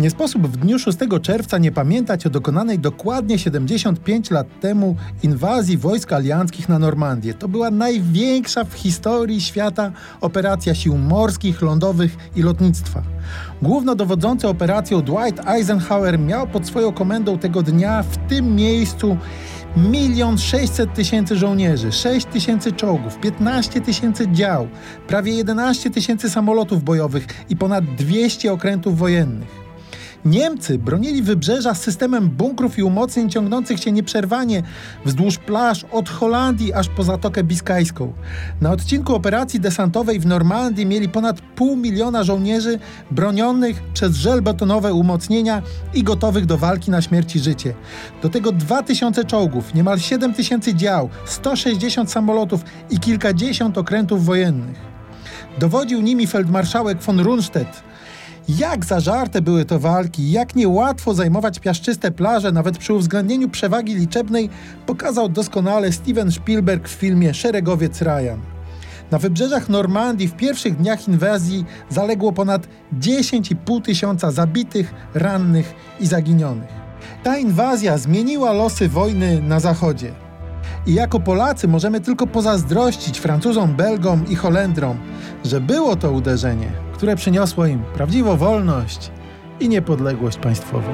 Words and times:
Nie 0.00 0.10
sposób 0.10 0.46
w 0.46 0.56
dniu 0.56 0.78
6 0.78 0.98
czerwca 1.22 1.58
nie 1.58 1.72
pamiętać 1.72 2.26
o 2.26 2.30
dokonanej 2.30 2.78
dokładnie 2.78 3.38
75 3.38 4.30
lat 4.30 4.60
temu 4.60 4.96
inwazji 5.22 5.78
wojsk 5.78 6.12
alianckich 6.12 6.68
na 6.68 6.78
Normandię. 6.78 7.34
To 7.34 7.48
była 7.48 7.70
największa 7.70 8.64
w 8.64 8.74
historii 8.74 9.40
świata 9.40 9.92
operacja 10.20 10.74
sił 10.74 10.98
morskich, 10.98 11.62
lądowych 11.62 12.16
i 12.36 12.42
lotnictwa. 12.42 13.02
Głównodowodzący 13.62 14.48
operacją 14.48 15.02
Dwight 15.02 15.48
Eisenhower 15.48 16.18
miał 16.18 16.46
pod 16.46 16.66
swoją 16.66 16.92
komendą 16.92 17.38
tego 17.38 17.62
dnia 17.62 18.02
w 18.02 18.28
tym 18.28 18.54
miejscu 18.54 19.16
milion 19.76 20.38
sześćset 20.38 20.94
tysięcy 20.94 21.36
żołnierzy, 21.36 21.92
6 21.92 22.26
tysięcy 22.26 22.72
czołgów, 22.72 23.18
15 23.18 23.80
tysięcy 23.80 24.28
dział, 24.32 24.68
prawie 25.08 25.32
11 25.32 25.90
tysięcy 25.90 26.30
samolotów 26.30 26.84
bojowych 26.84 27.26
i 27.48 27.56
ponad 27.56 27.84
200 27.84 28.52
okrętów 28.52 28.98
wojennych. 28.98 29.69
Niemcy 30.24 30.78
bronili 30.78 31.22
wybrzeża 31.22 31.74
systemem 31.74 32.28
bunkrów 32.28 32.78
i 32.78 32.82
umocnień 32.82 33.30
ciągnących 33.30 33.80
się 33.80 33.92
nieprzerwanie 33.92 34.62
wzdłuż 35.04 35.38
plaż 35.38 35.84
od 35.92 36.08
Holandii 36.08 36.72
aż 36.72 36.88
po 36.88 37.02
Zatokę 37.02 37.44
Biskajską. 37.44 38.12
Na 38.60 38.72
odcinku 38.72 39.14
operacji 39.14 39.60
desantowej 39.60 40.20
w 40.20 40.26
Normandii 40.26 40.86
mieli 40.86 41.08
ponad 41.08 41.40
pół 41.40 41.76
miliona 41.76 42.24
żołnierzy 42.24 42.78
bronionych 43.10 43.82
przez 43.94 44.16
żelbetonowe 44.16 44.94
umocnienia 44.94 45.62
i 45.94 46.02
gotowych 46.02 46.46
do 46.46 46.58
walki 46.58 46.90
na 46.90 47.02
śmierć 47.02 47.36
i 47.36 47.38
życie. 47.38 47.74
Do 48.22 48.28
tego 48.28 48.52
2000 48.52 49.24
czołgów, 49.24 49.74
niemal 49.74 49.98
7000 49.98 50.74
dział, 50.74 51.08
160 51.24 52.10
samolotów 52.10 52.60
i 52.90 52.98
kilkadziesiąt 52.98 53.78
okrętów 53.78 54.24
wojennych. 54.24 54.90
Dowodził 55.58 56.00
nimi 56.00 56.26
feldmarszałek 56.26 57.02
von 57.02 57.20
Rundstedt, 57.20 57.82
jak 58.48 58.84
zażarte 58.84 59.42
były 59.42 59.64
to 59.64 59.78
walki, 59.78 60.30
jak 60.30 60.56
niełatwo 60.56 61.14
zajmować 61.14 61.58
piaszczyste 61.58 62.10
plaże, 62.10 62.52
nawet 62.52 62.78
przy 62.78 62.94
uwzględnieniu 62.94 63.48
przewagi 63.48 63.94
liczebnej, 63.94 64.48
pokazał 64.86 65.28
doskonale 65.28 65.92
Steven 65.92 66.32
Spielberg 66.32 66.88
w 66.88 66.92
filmie 66.92 67.34
Szeregowiec 67.34 68.02
Ryan. 68.02 68.40
Na 69.10 69.18
wybrzeżach 69.18 69.68
Normandii 69.68 70.28
w 70.28 70.36
pierwszych 70.36 70.76
dniach 70.76 71.08
inwazji 71.08 71.64
zaległo 71.88 72.32
ponad 72.32 72.68
10,5 73.00 73.82
tysiąca 73.82 74.30
zabitych, 74.30 74.94
rannych 75.14 75.74
i 76.00 76.06
zaginionych. 76.06 76.68
Ta 77.22 77.38
inwazja 77.38 77.98
zmieniła 77.98 78.52
losy 78.52 78.88
wojny 78.88 79.42
na 79.42 79.60
zachodzie. 79.60 80.12
I 80.86 80.94
jako 80.94 81.20
Polacy 81.20 81.68
możemy 81.68 82.00
tylko 82.00 82.26
pozazdrościć 82.26 83.18
Francuzom, 83.18 83.74
Belgom 83.76 84.24
i 84.28 84.36
Holendrom, 84.36 84.98
że 85.44 85.60
było 85.60 85.96
to 85.96 86.12
uderzenie, 86.12 86.72
które 87.00 87.16
przyniosło 87.16 87.66
im 87.66 87.82
prawdziwą 87.94 88.36
wolność 88.36 89.10
i 89.60 89.68
niepodległość 89.68 90.38
państwową. 90.38 90.92